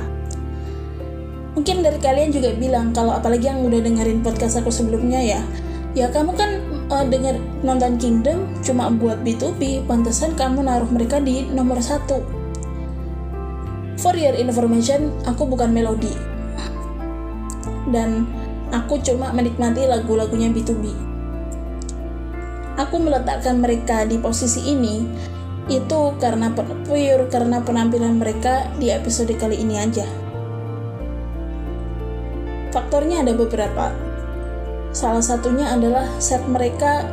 Mungkin 1.55 1.81
dari 1.85 1.97
kalian 2.01 2.35
juga 2.35 2.51
bilang 2.57 2.91
kalau 2.91 3.15
apalagi 3.15 3.47
yang 3.47 3.63
udah 3.63 3.79
dengerin 3.79 4.19
podcast 4.21 4.59
aku 4.59 4.73
sebelumnya 4.73 5.21
ya, 5.23 5.41
ya 5.95 6.11
kamu 6.11 6.35
kan 6.35 6.59
uh, 6.91 7.05
denger 7.07 7.39
nonton 7.63 7.95
Kingdom 7.95 8.43
cuma 8.59 8.91
buat 8.91 9.23
B2B, 9.23 9.87
pantesan 9.87 10.35
kamu 10.35 10.67
naruh 10.67 10.89
mereka 10.91 11.23
di 11.23 11.47
nomor 11.47 11.79
satu. 11.79 12.21
For 13.95 14.11
your 14.19 14.35
information, 14.35 15.15
aku 15.23 15.47
bukan 15.47 15.71
melodi. 15.71 16.34
Dan 17.89 18.25
aku 18.73 19.01
cuma 19.01 19.29
menikmati 19.31 19.85
lagu-lagunya 19.85 20.49
B2B. 20.49 20.91
Aku 22.75 22.99
meletakkan 22.99 23.63
mereka 23.63 24.03
di 24.03 24.19
posisi 24.19 24.67
ini 24.67 25.07
itu 25.65 26.01
karena 26.21 26.53
pure 26.53 27.25
karena 27.31 27.57
penampilan 27.63 28.21
mereka 28.21 28.69
di 28.77 28.93
episode 28.93 29.33
kali 29.39 29.63
ini 29.63 29.81
aja. 29.81 30.05
Faktornya 32.69 33.23
ada 33.23 33.33
beberapa. 33.33 33.95
Salah 34.91 35.23
satunya 35.23 35.71
adalah 35.71 36.05
set 36.19 36.43
mereka 36.45 37.07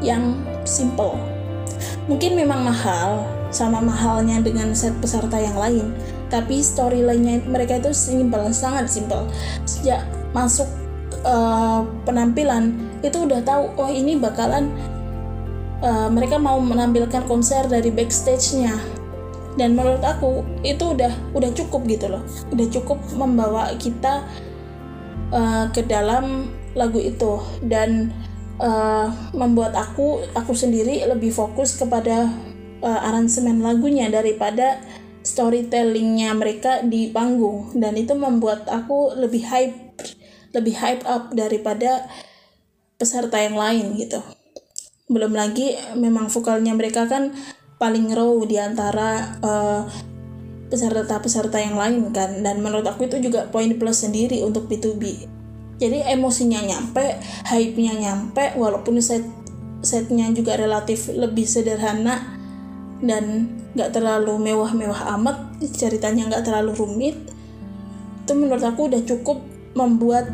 yang 0.00 0.40
simple. 0.64 1.16
Mungkin 2.08 2.36
memang 2.36 2.64
mahal, 2.64 3.28
sama 3.52 3.84
mahalnya 3.84 4.40
dengan 4.40 4.72
set 4.72 4.96
peserta 5.00 5.36
yang 5.36 5.56
lain, 5.56 5.92
tapi 6.28 6.60
storyline-nya 6.60 7.44
mereka 7.48 7.80
itu 7.80 7.92
simple, 7.92 8.52
sangat 8.52 8.88
simple. 8.88 9.28
Sejak 9.64 10.04
masuk 10.36 10.68
uh, 11.24 11.84
penampilan 12.04 12.76
itu 13.00 13.24
udah 13.24 13.40
tahu 13.42 13.72
oh 13.78 13.90
ini 13.90 14.18
bakalan 14.20 14.70
uh, 15.82 16.08
mereka 16.10 16.36
mau 16.36 16.60
menampilkan 16.60 17.24
konser 17.26 17.66
dari 17.66 17.88
backstage-nya. 17.90 18.76
Dan 19.58 19.74
menurut 19.74 20.04
aku 20.06 20.46
itu 20.62 20.94
udah 20.94 21.10
udah 21.34 21.50
cukup 21.50 21.82
gitu 21.90 22.06
loh. 22.06 22.22
Udah 22.54 22.66
cukup 22.70 22.98
membawa 23.18 23.74
kita 23.74 24.22
uh, 25.34 25.66
ke 25.74 25.82
dalam 25.82 26.54
lagu 26.78 27.02
itu. 27.02 27.42
Dan 27.66 28.14
uh, 28.62 29.10
membuat 29.34 29.74
aku 29.74 30.22
aku 30.38 30.54
sendiri 30.54 31.02
lebih 31.10 31.34
fokus 31.34 31.74
kepada 31.74 32.30
uh, 32.86 33.00
aransemen 33.10 33.58
lagunya 33.58 34.06
daripada 34.06 34.78
storytellingnya 35.38 36.34
mereka 36.34 36.82
di 36.82 37.14
panggung. 37.14 37.78
Dan 37.78 37.94
itu 37.94 38.18
membuat 38.18 38.66
aku 38.66 39.14
lebih 39.14 39.46
hype 39.46 39.78
lebih 40.50 40.74
hype 40.82 41.06
up 41.06 41.30
daripada 41.30 42.10
peserta 42.98 43.38
yang 43.38 43.54
lain 43.54 43.94
gitu. 43.94 44.18
Belum 45.06 45.30
lagi 45.30 45.78
memang 45.94 46.26
vokalnya 46.26 46.74
mereka 46.74 47.06
kan 47.06 47.30
paling 47.78 48.10
raw 48.10 48.34
di 48.42 48.58
antara 48.58 49.38
uh, 49.38 49.86
peserta-peserta 50.66 51.62
yang 51.62 51.78
lain 51.78 52.10
kan. 52.10 52.42
Dan 52.42 52.58
menurut 52.58 52.82
aku 52.90 53.06
itu 53.06 53.22
juga 53.22 53.46
poin 53.46 53.70
plus 53.78 54.02
sendiri 54.02 54.42
untuk 54.42 54.66
B2B 54.66 55.38
jadi 55.78 56.10
emosinya 56.18 56.58
nyampe 56.58 57.22
hype-nya 57.46 57.94
nyampe 57.94 58.58
walaupun 58.58 58.98
set 58.98 59.22
setnya 59.78 60.26
juga 60.34 60.58
relatif 60.58 61.06
lebih 61.06 61.46
sederhana 61.46 62.37
dan 62.98 63.54
nggak 63.78 63.94
terlalu 63.94 64.50
mewah-mewah 64.50 65.14
amat 65.18 65.54
ceritanya 65.62 66.26
nggak 66.26 66.44
terlalu 66.50 66.74
rumit 66.74 67.16
itu 68.28 68.36
menurut 68.36 68.60
aku 68.60 68.92
udah 68.92 69.00
cukup 69.08 69.40
membuat 69.72 70.28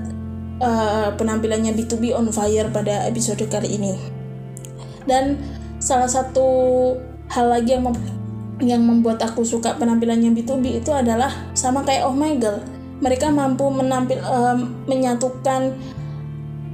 uh, 0.58 1.14
penampilannya 1.14 1.78
B2B 1.78 2.10
on 2.10 2.26
fire 2.34 2.66
pada 2.74 3.06
episode 3.06 3.46
kali 3.46 3.78
ini. 3.78 3.94
Dan 5.06 5.38
salah 5.78 6.10
satu 6.10 6.46
hal 7.30 7.46
lagi 7.54 7.78
yang 7.78 7.86
mem- 7.86 8.18
yang 8.58 8.82
membuat 8.82 9.22
aku 9.22 9.46
suka 9.46 9.78
penampilannya 9.78 10.34
B2B 10.34 10.82
itu 10.82 10.90
adalah 10.90 11.30
sama 11.54 11.86
kayak 11.86 12.02
Oh 12.02 12.14
My 12.18 12.34
Girl. 12.34 12.58
Mereka 12.98 13.30
mampu 13.30 13.70
menampil 13.70 14.18
um, 14.26 14.74
menyatukan 14.90 15.78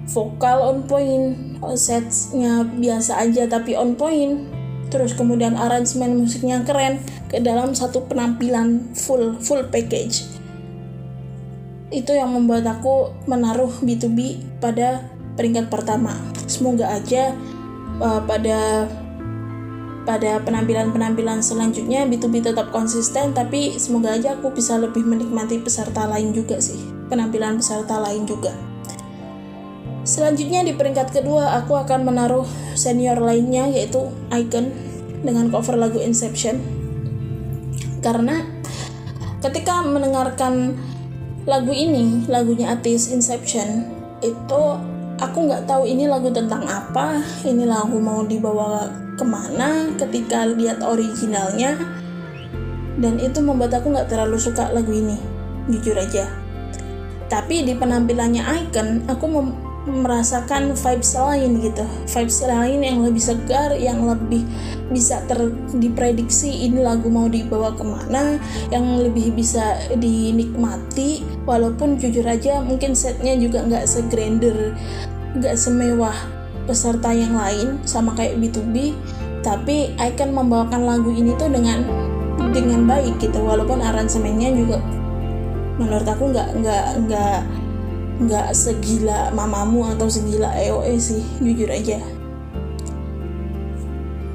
vokal 0.08 0.58
on 0.72 0.88
point 0.88 1.36
setsnya 1.76 2.64
biasa 2.64 3.28
aja 3.28 3.44
tapi 3.44 3.76
on 3.76 3.92
point 3.92 4.48
terus 4.90 5.14
kemudian 5.14 5.54
aransemen 5.54 6.18
musiknya 6.18 6.60
keren 6.66 7.00
ke 7.30 7.38
dalam 7.38 7.72
satu 7.72 8.04
penampilan 8.10 8.92
full 8.92 9.38
full 9.38 9.64
package. 9.70 10.26
Itu 11.90 12.14
yang 12.14 12.34
membuat 12.34 12.66
aku 12.66 13.14
menaruh 13.26 13.70
B2B 13.82 14.42
pada 14.62 15.06
peringkat 15.34 15.70
pertama. 15.70 16.14
Semoga 16.50 16.90
aja 16.90 17.34
uh, 18.02 18.22
pada 18.26 18.90
pada 20.04 20.42
penampilan-penampilan 20.42 21.38
selanjutnya 21.38 22.02
B2B 22.10 22.42
tetap 22.42 22.74
konsisten 22.74 23.30
tapi 23.30 23.78
semoga 23.78 24.18
aja 24.18 24.34
aku 24.34 24.50
bisa 24.50 24.74
lebih 24.74 25.06
menikmati 25.06 25.62
peserta 25.62 26.06
lain 26.10 26.34
juga 26.34 26.58
sih. 26.58 26.78
Penampilan 27.10 27.58
peserta 27.58 27.98
lain 27.98 28.26
juga 28.26 28.69
Selanjutnya 30.10 30.66
di 30.66 30.74
peringkat 30.74 31.14
kedua 31.14 31.62
aku 31.62 31.78
akan 31.78 32.02
menaruh 32.02 32.42
senior 32.74 33.22
lainnya 33.22 33.70
yaitu 33.70 34.10
Icon 34.34 34.74
dengan 35.22 35.54
cover 35.54 35.78
lagu 35.78 36.02
Inception. 36.02 36.58
Karena 38.02 38.42
ketika 39.38 39.86
mendengarkan 39.86 40.74
lagu 41.46 41.70
ini, 41.70 42.26
lagunya 42.26 42.74
artis 42.74 43.14
Inception, 43.14 43.86
itu 44.18 44.62
aku 45.22 45.38
nggak 45.46 45.70
tahu 45.70 45.86
ini 45.86 46.10
lagu 46.10 46.34
tentang 46.34 46.66
apa, 46.66 47.22
ini 47.46 47.62
lagu 47.62 48.02
mau 48.02 48.26
dibawa 48.26 48.90
ke 49.14 49.22
mana 49.22 49.94
ketika 49.94 50.42
lihat 50.42 50.82
originalnya, 50.82 51.78
dan 52.98 53.14
itu 53.22 53.38
membuat 53.38 53.78
aku 53.78 53.94
nggak 53.94 54.10
terlalu 54.10 54.42
suka 54.42 54.74
lagu 54.74 54.90
ini, 54.90 55.14
jujur 55.70 55.94
aja. 55.94 56.26
Tapi 57.30 57.62
di 57.62 57.78
penampilannya 57.78 58.42
Icon, 58.42 59.06
aku 59.06 59.30
merasakan 59.88 60.76
vibes 60.76 61.16
lain 61.16 61.64
gitu. 61.64 61.84
Vibes 62.04 62.38
lain 62.44 62.84
yang 62.84 63.00
lebih 63.00 63.22
segar 63.22 63.72
yang 63.72 64.04
lebih 64.04 64.44
bisa 64.92 65.24
ter 65.24 65.54
diprediksi 65.72 66.68
ini 66.68 66.84
lagu 66.84 67.08
mau 67.08 67.30
dibawa 67.30 67.72
ke 67.72 67.84
mana 67.84 68.36
yang 68.68 68.84
lebih 69.00 69.32
bisa 69.32 69.80
dinikmati. 69.96 71.24
Walaupun 71.48 71.96
jujur 71.96 72.24
aja 72.28 72.60
mungkin 72.60 72.92
setnya 72.92 73.32
juga 73.40 73.64
nggak 73.64 73.88
segrander 73.88 74.76
nggak 75.40 75.56
semewah 75.56 76.16
peserta 76.68 77.14
yang 77.14 77.32
lain 77.32 77.80
sama 77.88 78.12
kayak 78.12 78.36
B2B 78.36 78.92
tapi 79.40 79.96
Icon 79.96 80.36
membawakan 80.36 80.84
lagu 80.84 81.08
ini 81.08 81.32
tuh 81.40 81.48
dengan 81.48 81.80
dengan 82.52 82.84
baik 82.84 83.16
gitu. 83.16 83.40
Walaupun 83.40 83.80
aransemennya 83.80 84.52
juga 84.52 84.78
menurut 85.80 86.04
aku 86.04 86.28
nggak 86.28 86.48
nggak 86.60 86.86
nggak 87.08 87.38
nggak 88.20 88.52
segila 88.52 89.32
mamamu 89.32 89.88
atau 89.96 90.06
segila 90.12 90.52
EOE 90.52 91.00
sih 91.00 91.24
jujur 91.40 91.72
aja 91.72 91.96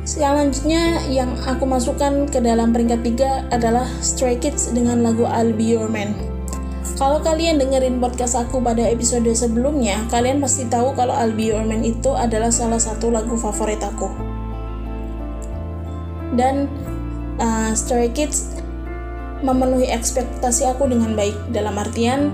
selanjutnya 0.05 1.05
yang 1.09 1.37
aku 1.45 1.69
masukkan 1.69 2.25
ke 2.25 2.41
dalam 2.41 2.73
peringkat 2.73 3.01
tiga 3.05 3.31
adalah 3.53 3.85
Stray 4.01 4.41
Kids 4.41 4.73
dengan 4.73 5.05
lagu 5.05 5.29
I'll 5.29 5.53
Be 5.53 5.77
Your 5.77 5.85
Man 5.85 6.17
kalau 6.95 7.19
kalian 7.19 7.59
dengerin 7.59 7.99
podcast 7.99 8.39
aku 8.39 8.63
pada 8.63 8.79
episode 8.87 9.27
sebelumnya, 9.35 10.07
kalian 10.07 10.39
pasti 10.39 10.63
tahu 10.71 10.95
kalau 10.95 11.11
I'll 11.11 11.35
Be 11.35 11.51
Your 11.51 11.67
Man 11.67 11.83
itu 11.83 12.15
adalah 12.15 12.47
salah 12.47 12.79
satu 12.79 13.11
lagu 13.11 13.35
favorit 13.35 13.83
aku. 13.83 14.07
Dan 16.39 16.71
uh, 17.35 17.75
Stray 17.75 18.15
Kids 18.15 18.55
memenuhi 19.43 19.91
ekspektasi 19.91 20.71
aku 20.71 20.87
dengan 20.87 21.19
baik 21.19 21.35
dalam 21.51 21.75
artian 21.75 22.31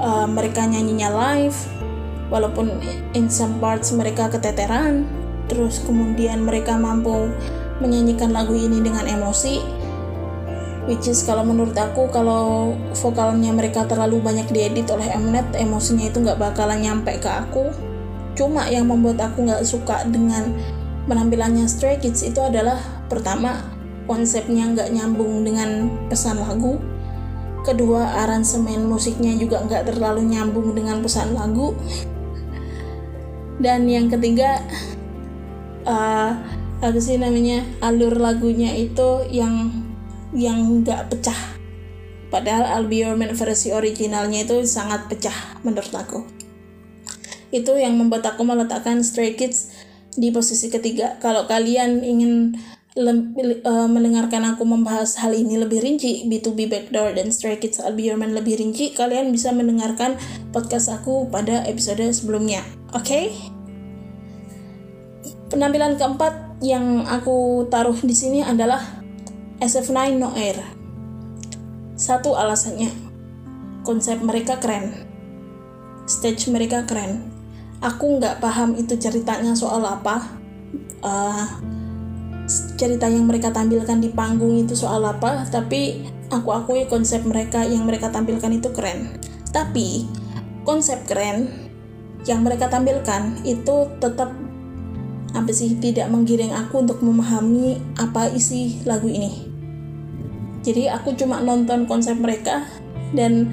uh, 0.00 0.26
mereka 0.26 0.64
nyanyinya 0.64 1.12
live 1.12 1.56
walaupun 2.32 2.72
in 3.12 3.28
some 3.28 3.60
parts 3.60 3.92
mereka 3.92 4.32
keteteran 4.32 5.04
terus 5.46 5.82
kemudian 5.84 6.42
mereka 6.42 6.74
mampu 6.80 7.28
menyanyikan 7.78 8.32
lagu 8.32 8.56
ini 8.56 8.80
dengan 8.80 9.04
emosi 9.04 9.60
which 10.90 11.06
is 11.06 11.22
kalau 11.22 11.46
menurut 11.46 11.76
aku 11.78 12.10
kalau 12.10 12.74
vokalnya 12.98 13.54
mereka 13.54 13.86
terlalu 13.86 14.18
banyak 14.18 14.50
diedit 14.50 14.90
oleh 14.90 15.06
Mnet 15.18 15.54
emosinya 15.54 16.10
itu 16.10 16.18
nggak 16.18 16.40
bakalan 16.40 16.82
nyampe 16.82 17.14
ke 17.22 17.30
aku. 17.30 17.70
Cuma 18.34 18.66
yang 18.66 18.90
membuat 18.90 19.20
aku 19.20 19.46
nggak 19.46 19.62
suka 19.62 20.02
dengan 20.10 20.50
penampilannya 21.06 21.70
Stray 21.70 22.02
Kids 22.02 22.26
itu 22.26 22.42
adalah 22.42 22.82
pertama 23.06 23.62
konsepnya 24.10 24.66
nggak 24.74 24.90
nyambung 24.90 25.46
dengan 25.46 25.86
pesan 26.10 26.42
lagu 26.42 26.82
kedua 27.62 28.24
aransemen 28.26 28.88
musiknya 28.88 29.36
juga 29.36 29.62
nggak 29.64 29.92
terlalu 29.92 30.30
nyambung 30.32 30.72
dengan 30.72 31.00
pesan 31.04 31.36
lagu. 31.36 31.76
Dan 33.60 33.84
yang 33.88 34.08
ketiga 34.08 34.64
uh, 35.84 36.32
apa 36.80 36.96
sih 36.96 37.20
namanya 37.20 37.60
alur 37.84 38.16
lagunya 38.16 38.72
itu 38.72 39.28
yang 39.28 39.68
yang 40.32 40.80
nggak 40.80 41.12
pecah. 41.12 41.60
Padahal 42.30 42.80
Albiorman 42.80 43.34
versi 43.34 43.74
originalnya 43.74 44.46
itu 44.46 44.62
sangat 44.62 45.10
pecah 45.10 45.60
menurut 45.66 45.90
aku. 45.90 46.22
Itu 47.50 47.74
yang 47.74 47.98
membuat 47.98 48.22
aku 48.30 48.46
meletakkan 48.46 49.02
Stray 49.02 49.34
Kids 49.34 49.74
di 50.14 50.30
posisi 50.30 50.70
ketiga. 50.70 51.18
Kalau 51.18 51.50
kalian 51.50 52.06
ingin 52.06 52.54
uh, 52.98 53.86
mendengarkan 53.86 54.42
aku 54.50 54.66
membahas 54.66 55.14
hal 55.22 55.30
ini 55.30 55.60
lebih 55.60 55.78
rinci, 55.78 56.26
B2B 56.26 56.66
Backdoor 56.66 57.14
dan 57.14 57.30
Stray 57.30 57.62
Kids 57.62 57.78
I'll 57.78 57.94
Be 57.94 58.10
Your 58.10 58.18
Man 58.18 58.34
lebih 58.34 58.58
rinci, 58.58 58.90
kalian 58.90 59.30
bisa 59.30 59.54
mendengarkan 59.54 60.18
podcast 60.50 60.90
aku 60.90 61.30
pada 61.30 61.62
episode 61.70 62.02
sebelumnya. 62.10 62.66
Oke? 62.90 63.06
Okay? 63.06 63.24
Penampilan 65.50 65.98
keempat 65.98 66.62
yang 66.62 67.06
aku 67.06 67.66
taruh 67.70 67.98
di 68.02 68.14
sini 68.14 68.42
adalah 68.42 68.82
SF9 69.62 70.18
No 70.18 70.34
Air. 70.34 70.58
Satu 71.94 72.34
alasannya, 72.34 72.90
konsep 73.86 74.18
mereka 74.22 74.58
keren, 74.58 75.06
stage 76.06 76.48
mereka 76.50 76.86
keren. 76.86 77.28
Aku 77.80 78.20
nggak 78.20 78.42
paham 78.44 78.76
itu 78.76 78.98
ceritanya 78.98 79.56
soal 79.56 79.80
apa. 79.84 80.36
Uh, 81.00 81.79
cerita 82.50 83.06
yang 83.06 83.30
mereka 83.30 83.54
tampilkan 83.54 84.02
di 84.02 84.10
panggung 84.10 84.58
itu 84.58 84.74
soal 84.74 85.06
apa 85.06 85.46
tapi 85.46 86.02
aku 86.34 86.50
akui 86.50 86.86
konsep 86.90 87.22
mereka 87.22 87.62
yang 87.62 87.86
mereka 87.86 88.10
tampilkan 88.10 88.50
itu 88.50 88.74
keren. 88.74 89.14
Tapi 89.54 90.06
konsep 90.66 91.06
keren 91.06 91.50
yang 92.26 92.42
mereka 92.42 92.66
tampilkan 92.66 93.42
itu 93.46 93.90
tetap 94.02 94.34
apa 95.30 95.50
sih 95.54 95.78
tidak 95.78 96.10
menggiring 96.10 96.50
aku 96.50 96.82
untuk 96.82 96.98
memahami 97.06 97.78
apa 97.98 98.30
isi 98.34 98.82
lagu 98.82 99.06
ini. 99.06 99.46
Jadi 100.60 100.90
aku 100.90 101.14
cuma 101.16 101.40
nonton 101.40 101.86
konsep 101.86 102.18
mereka 102.18 102.66
dan 103.14 103.48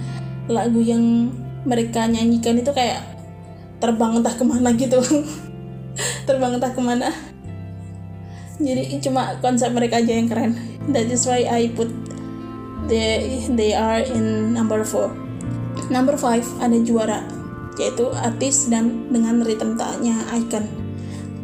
lagu 0.49 0.81
yang 0.81 1.31
mereka 1.63 2.09
nyanyikan 2.09 2.59
itu 2.59 2.73
kayak 2.73 3.05
terbang 3.77 4.19
entah 4.19 4.33
ke 4.33 4.43
mana 4.43 4.73
gitu. 4.73 4.99
Terbang 6.27 6.57
entah 6.59 6.73
ke 6.73 6.81
mana 6.81 7.09
jadi 8.57 8.97
cuma 9.01 9.37
konsep 9.37 9.69
mereka 9.69 10.01
aja 10.01 10.17
yang 10.17 10.25
keren. 10.25 10.57
That 10.89 11.09
is 11.13 11.29
why 11.29 11.45
I 11.45 11.69
put 11.73 11.93
they 12.89 13.45
they 13.53 13.77
are 13.77 14.01
in 14.01 14.55
number 14.55 14.81
4 14.81 15.91
number 15.93 16.15
5 16.15 16.63
ada 16.63 16.77
juara 16.81 17.19
yaitu 17.77 18.09
artis 18.15 18.71
dan 18.71 19.11
dengan 19.13 19.45
ritme 19.45 19.77
taknya 19.77 20.17
icon. 20.33 20.65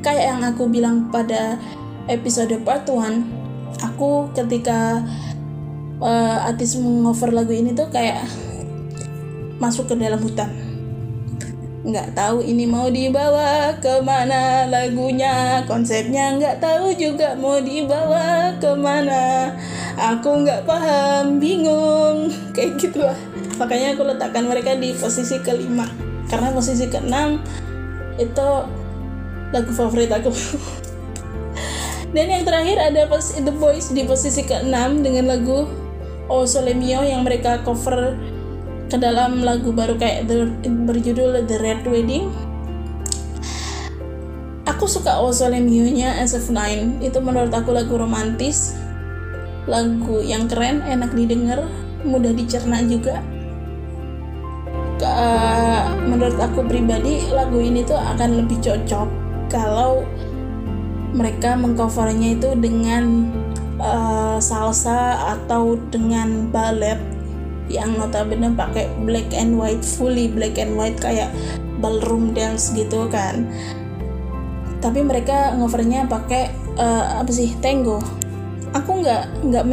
Kayak 0.01 0.25
yang 0.33 0.41
aku 0.41 0.65
bilang 0.65 1.13
pada 1.13 1.61
episode 2.09 2.57
part 2.65 2.89
1 2.89 2.97
aku 3.83 4.33
ketika 4.33 5.05
uh, 6.01 6.49
artis 6.49 6.79
mengover 6.79 7.29
lagu 7.29 7.53
ini 7.53 7.77
tuh 7.77 7.91
kayak 7.93 8.25
masuk 9.61 9.91
ke 9.91 9.95
dalam 9.95 10.19
hutan 10.19 10.62
nggak 11.83 12.15
tahu 12.15 12.39
ini 12.39 12.63
mau 12.63 12.87
dibawa 12.87 13.75
ke 13.83 13.99
mana 13.99 14.71
lagunya. 14.71 15.67
Konsepnya 15.67 16.39
nggak 16.39 16.63
tahu 16.63 16.95
juga 16.95 17.35
mau 17.35 17.59
dibawa 17.59 18.55
ke 18.55 18.71
mana. 18.71 19.51
Aku 19.99 20.47
nggak 20.47 20.63
paham 20.63 21.43
bingung. 21.43 22.31
Kayak 22.55 22.71
gitu 22.79 23.03
lah. 23.03 23.19
Makanya 23.59 23.99
aku 23.99 24.07
letakkan 24.07 24.47
mereka 24.47 24.79
di 24.79 24.95
posisi 24.95 25.43
kelima. 25.43 25.85
Karena 26.31 26.55
posisi 26.55 26.87
keenam 26.87 27.43
itu 28.15 28.49
lagu 29.51 29.71
favorit 29.75 30.09
aku. 30.09 30.31
Dan 32.15 32.29
yang 32.29 32.45
terakhir 32.45 32.77
ada 32.79 33.09
The 33.11 33.53
Boys 33.57 33.91
di 33.91 34.05
posisi 34.05 34.45
keenam 34.45 35.01
dengan 35.01 35.33
lagu 35.33 35.65
Oh 36.31 36.47
Sole 36.47 36.77
Mio 36.77 37.03
yang 37.03 37.25
mereka 37.27 37.59
cover 37.65 38.15
ke 38.93 39.01
dalam 39.01 39.41
lagu 39.41 39.73
baru 39.73 39.97
kayak 39.97 40.29
the, 40.29 40.53
berjudul 40.69 41.49
The 41.49 41.57
Red 41.57 41.81
Wedding. 41.89 42.29
Aku 44.69 44.85
suka 44.85 45.17
Ozole 45.17 45.57
Mio-nya 45.57 46.21
SF9 46.21 47.01
itu 47.01 47.17
menurut 47.17 47.49
aku 47.49 47.73
lagu 47.73 47.97
romantis. 47.97 48.77
Lagu 49.65 50.21
yang 50.21 50.45
keren 50.45 50.85
enak 50.85 51.09
didengar 51.17 51.65
mudah 52.05 52.37
dicerna 52.37 52.85
juga. 52.85 53.17
Uh, 55.01 55.97
menurut 56.05 56.37
aku 56.37 56.61
pribadi 56.61 57.25
lagu 57.33 57.57
ini 57.57 57.81
tuh 57.81 57.97
akan 57.97 58.45
lebih 58.45 58.61
cocok 58.61 59.09
kalau 59.49 60.05
mereka 61.17 61.57
mengcovernya 61.57 62.37
itu 62.37 62.53
dengan 62.61 63.33
uh, 63.81 64.37
salsa 64.37 65.17
atau 65.33 65.81
dengan 65.89 66.47
ballet 66.53 67.12
yang 67.73 67.97
notabene 67.97 68.53
pakai 68.53 68.85
black 69.01 69.33
and 69.33 69.57
white 69.57 69.81
fully 69.81 70.29
black 70.29 70.61
and 70.61 70.77
white 70.77 70.95
kayak 71.01 71.33
ballroom 71.81 72.37
dance 72.37 72.69
gitu 72.77 73.09
kan. 73.09 73.49
Tapi 74.77 75.01
mereka 75.01 75.57
ngovernya 75.57 76.05
pakai 76.05 76.53
uh, 76.77 77.19
apa 77.19 77.31
sih 77.33 77.57
tango. 77.59 77.97
Aku 78.77 79.01
nggak 79.01 79.49
nggak 79.49 79.63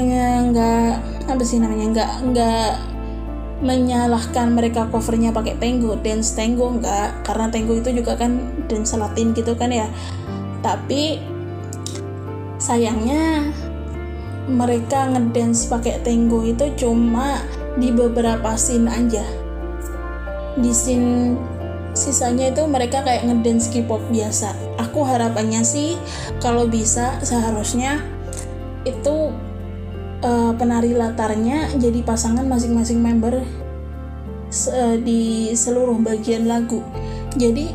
nggak 0.50 0.90
apa 1.28 1.42
sih 1.44 1.60
namanya 1.60 1.86
nggak 1.92 2.12
nggak 2.32 2.72
menyalahkan 3.60 4.56
mereka 4.56 4.88
covernya 4.88 5.36
pakai 5.36 5.60
tango 5.60 5.94
dance 6.00 6.32
tango 6.32 6.72
nggak. 6.80 7.28
Karena 7.28 7.52
tango 7.52 7.76
itu 7.76 7.92
juga 7.92 8.16
kan 8.16 8.40
dance 8.66 8.96
latin 8.96 9.36
gitu 9.36 9.52
kan 9.54 9.68
ya. 9.68 9.86
Tapi 10.64 11.20
sayangnya 12.60 13.50
mereka 14.50 15.06
ngedance 15.06 15.70
pakai 15.70 16.02
tango 16.02 16.42
itu 16.42 16.66
cuma 16.74 17.38
di 17.78 17.94
beberapa 17.94 18.56
scene 18.58 18.90
aja. 18.90 19.22
Di 20.58 20.72
scene 20.74 21.38
sisanya 21.94 22.54
itu 22.54 22.62
mereka 22.66 23.02
kayak 23.02 23.26
ngedance 23.26 23.70
K-pop 23.70 24.02
biasa. 24.10 24.54
Aku 24.78 25.02
harapannya 25.06 25.62
sih 25.62 25.98
kalau 26.42 26.66
bisa 26.66 27.18
seharusnya 27.22 28.02
itu 28.86 29.34
uh, 30.24 30.52
penari 30.56 30.96
latarnya 30.96 31.76
jadi 31.76 32.00
pasangan 32.00 32.46
masing-masing 32.48 33.02
member 33.02 33.44
se 34.50 34.98
di 35.06 35.54
seluruh 35.54 35.98
bagian 36.02 36.50
lagu. 36.50 36.82
Jadi 37.38 37.70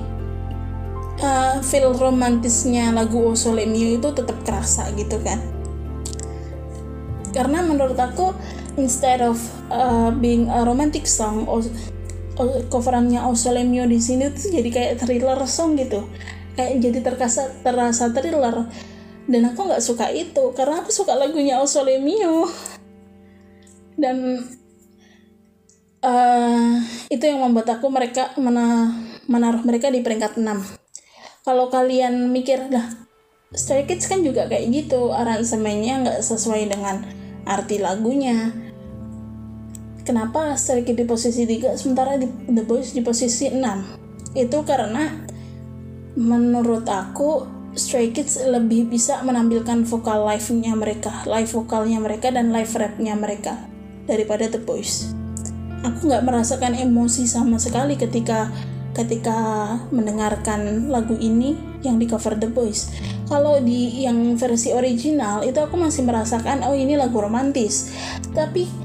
uh, 1.23 1.63
feel 1.63 1.95
romantisnya 1.95 2.91
lagu 2.91 3.31
O 3.31 3.31
Sole 3.35 3.63
Mio 3.63 3.95
itu 3.95 4.11
tetap 4.11 4.35
kerasa 4.43 4.91
gitu 4.99 5.15
kan. 5.23 5.39
Karena 7.31 7.63
menurut 7.63 7.99
aku 7.99 8.31
instead 8.75 9.23
of 9.23 9.39
uh, 9.71 10.11
being 10.11 10.47
a 10.51 10.63
romantic 10.63 11.07
song 11.07 11.47
coverannya 12.67 13.23
O 13.23 13.31
Sole 13.31 13.63
Mio 13.63 13.87
di 13.87 13.99
sini 13.99 14.27
tuh 14.31 14.51
jadi 14.51 14.69
kayak 14.69 14.93
thriller 15.03 15.39
song 15.47 15.79
gitu. 15.79 16.03
Kayak 16.55 16.73
jadi 16.83 16.99
terkasa 17.03 17.51
terasa 17.63 18.11
thriller. 18.11 18.67
Dan 19.25 19.41
aku 19.49 19.65
nggak 19.65 19.81
suka 19.81 20.11
itu 20.13 20.53
karena 20.53 20.85
aku 20.85 20.91
suka 20.93 21.15
lagunya 21.15 21.57
O 21.59 21.65
Sole 21.65 21.97
Mio 22.03 22.45
dan 23.95 24.43
uh, 26.03 26.75
itu 27.07 27.23
yang 27.23 27.39
membuat 27.41 27.79
aku 27.79 27.87
mereka 27.87 28.35
mena 28.35 28.91
menaruh 29.25 29.63
mereka 29.63 29.89
di 29.89 30.03
peringkat 30.03 30.37
6 30.37 30.45
kalau 31.47 31.71
kalian 31.71 32.29
mikir 32.29 32.69
lah 32.69 32.85
Stray 33.55 33.87
Kids 33.87 34.11
kan 34.11 34.19
juga 34.19 34.51
kayak 34.51 34.67
gitu 34.69 35.15
aransemennya 35.15 36.03
nggak 36.05 36.19
sesuai 36.21 36.67
dengan 36.67 37.07
arti 37.47 37.79
lagunya 37.79 38.51
kenapa 40.05 40.53
Stray 40.55 40.85
Kids 40.85 41.01
di 41.01 41.05
posisi 41.09 41.41
3 41.43 41.75
sementara 41.75 42.15
di 42.21 42.29
The 42.29 42.63
Boys 42.63 42.93
di 42.93 43.01
posisi 43.01 43.49
6 43.49 44.37
itu 44.37 44.57
karena 44.61 45.25
menurut 46.15 46.85
aku 46.85 47.49
Stray 47.75 48.15
Kids 48.15 48.39
lebih 48.39 48.87
bisa 48.87 49.19
menampilkan 49.27 49.83
vokal 49.83 50.23
live-nya 50.23 50.79
mereka, 50.79 51.27
live 51.27 51.51
vokalnya 51.51 51.99
mereka 51.99 52.31
dan 52.31 52.55
live 52.55 52.71
rap-nya 52.71 53.19
mereka 53.19 53.67
daripada 54.07 54.47
The 54.47 54.63
Boys. 54.63 55.11
Aku 55.83 56.07
nggak 56.07 56.23
merasakan 56.23 56.71
emosi 56.71 57.27
sama 57.27 57.59
sekali 57.59 57.99
ketika 57.99 58.47
ketika 58.95 59.35
mendengarkan 59.91 60.87
lagu 60.87 61.19
ini 61.19 61.59
yang 61.83 61.99
di 61.99 62.07
cover 62.07 62.39
The 62.39 62.47
Boys. 62.47 62.95
Kalau 63.27 63.59
di 63.59 64.07
yang 64.07 64.39
versi 64.39 64.71
original 64.71 65.43
itu 65.43 65.59
aku 65.59 65.75
masih 65.75 66.07
merasakan 66.07 66.63
oh 66.63 66.71
ini 66.71 66.95
lagu 66.95 67.19
romantis. 67.19 67.91
Tapi 68.31 68.84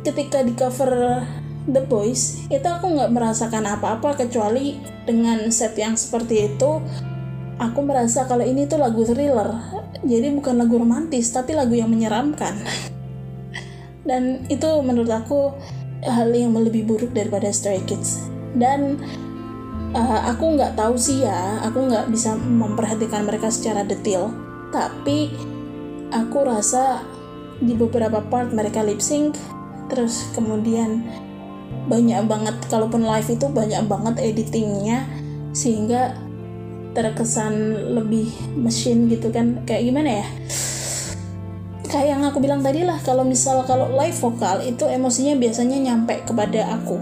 ketika 0.00 0.40
di 0.40 0.56
cover 0.56 1.24
The 1.68 1.84
Boys 1.84 2.48
itu 2.48 2.64
aku 2.64 2.96
nggak 2.96 3.12
merasakan 3.12 3.68
apa-apa 3.68 4.16
kecuali 4.16 4.80
dengan 5.04 5.52
set 5.52 5.76
yang 5.76 5.94
seperti 5.94 6.56
itu 6.56 6.80
aku 7.60 7.84
merasa 7.84 8.24
kalau 8.24 8.42
ini 8.42 8.64
tuh 8.64 8.80
lagu 8.80 9.04
thriller. 9.04 9.52
Jadi 10.00 10.32
bukan 10.32 10.56
lagu 10.56 10.80
romantis 10.80 11.28
tapi 11.28 11.52
lagu 11.52 11.76
yang 11.76 11.92
menyeramkan. 11.92 12.56
Dan 14.08 14.48
itu 14.48 14.80
menurut 14.80 15.12
aku 15.12 15.52
hal 16.00 16.32
yang 16.32 16.56
lebih 16.56 16.88
buruk 16.88 17.12
daripada 17.12 17.52
Stray 17.52 17.84
Kids. 17.84 18.24
Dan 18.56 18.96
uh, 19.92 20.20
aku 20.32 20.56
nggak 20.56 20.80
tahu 20.80 20.96
sih 20.96 21.20
ya 21.28 21.60
aku 21.60 21.92
nggak 21.92 22.08
bisa 22.08 22.32
memperhatikan 22.40 23.28
mereka 23.28 23.52
secara 23.52 23.84
detail. 23.84 24.32
Tapi 24.72 25.28
aku 26.08 26.38
rasa 26.48 27.04
di 27.60 27.76
beberapa 27.76 28.24
part 28.24 28.56
mereka 28.56 28.80
lip 28.80 29.04
sync 29.04 29.36
terus 29.90 30.30
kemudian 30.32 31.04
banyak 31.90 32.22
banget 32.30 32.56
kalaupun 32.70 33.02
live 33.02 33.28
itu 33.28 33.46
banyak 33.50 33.82
banget 33.90 34.14
editingnya 34.22 35.06
sehingga 35.50 36.14
terkesan 36.94 37.74
lebih 37.94 38.30
mesin 38.58 39.10
gitu 39.10 39.30
kan. 39.30 39.62
Kayak 39.66 39.82
gimana 39.90 40.10
ya? 40.22 40.26
Kayak 41.90 42.06
yang 42.14 42.22
aku 42.22 42.38
bilang 42.38 42.62
tadi 42.62 42.86
lah 42.86 42.98
kalau 43.02 43.26
misal 43.26 43.66
kalau 43.66 43.90
live 43.98 44.14
vokal 44.14 44.62
itu 44.62 44.86
emosinya 44.86 45.34
biasanya 45.34 45.78
nyampe 45.78 46.22
kepada 46.22 46.78
aku. 46.78 46.98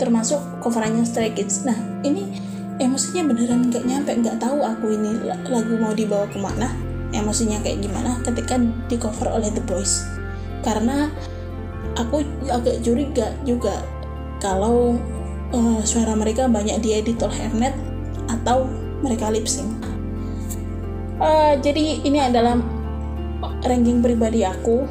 Termasuk 0.00 0.40
coverannya 0.64 1.04
Stray 1.04 1.36
Kids. 1.36 1.68
Nah 1.68 1.76
ini 2.00 2.24
emosinya 2.80 3.28
beneran 3.28 3.68
nggak 3.68 3.84
nyampe 3.84 4.10
nggak 4.24 4.40
tahu 4.40 4.64
aku 4.64 4.96
ini 4.96 5.20
lagu 5.28 5.76
mau 5.76 5.92
dibawa 5.92 6.24
ke 6.32 6.40
mana 6.40 6.72
emosinya 7.12 7.58
kayak 7.60 7.84
gimana 7.84 8.16
ketika 8.24 8.56
di 8.88 8.96
cover 8.96 9.28
oleh 9.28 9.52
The 9.52 9.62
Boys. 9.68 10.06
Karena 10.64 11.12
aku 11.98 12.22
agak 12.50 12.82
curiga 12.84 13.34
juga 13.42 13.82
kalau 14.38 14.96
uh, 15.54 15.80
suara 15.82 16.14
mereka 16.16 16.46
banyak 16.46 16.80
diedit 16.80 17.20
oleh 17.22 17.50
Mnet 17.54 17.74
atau 18.30 18.66
mereka 19.00 19.32
lip 19.32 19.48
sync. 19.48 19.68
Uh, 21.20 21.52
jadi 21.60 22.00
ini 22.00 22.18
adalah 22.20 22.56
ranking 23.64 24.00
pribadi 24.00 24.44
aku 24.46 24.88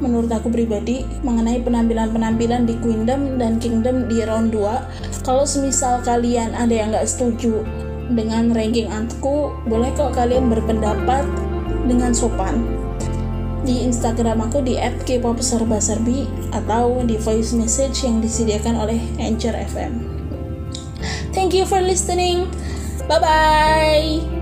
menurut 0.00 0.32
aku 0.32 0.48
pribadi 0.48 1.04
mengenai 1.20 1.60
penampilan-penampilan 1.60 2.64
di 2.64 2.74
Queendom 2.80 3.36
dan 3.36 3.60
Kingdom 3.60 4.08
di 4.08 4.24
round 4.24 4.50
2 4.50 5.22
kalau 5.22 5.44
semisal 5.44 6.00
kalian 6.00 6.56
ada 6.56 6.72
yang 6.72 6.90
nggak 6.90 7.04
setuju 7.04 7.62
dengan 8.10 8.50
ranking 8.50 8.88
aku 8.88 9.52
boleh 9.68 9.92
kok 9.94 10.16
kalian 10.16 10.48
berpendapat 10.48 11.22
dengan 11.84 12.16
sopan 12.16 12.79
di 13.62 13.84
Instagram 13.84 14.48
aku 14.48 14.64
di 14.64 14.76
@kpopserbaserbi 14.78 16.52
atau 16.56 17.04
di 17.04 17.20
voice 17.20 17.52
message 17.52 18.04
yang 18.04 18.24
disediakan 18.24 18.80
oleh 18.80 19.00
Anchor 19.20 19.52
FM. 19.52 20.20
Thank 21.32 21.54
you 21.54 21.64
for 21.64 21.80
listening. 21.80 22.48
Bye 23.08 23.20
bye. 23.20 24.39